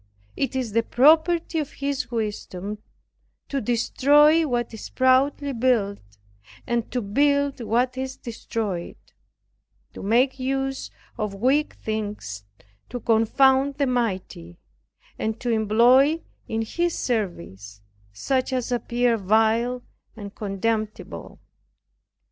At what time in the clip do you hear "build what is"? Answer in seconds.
7.03-8.17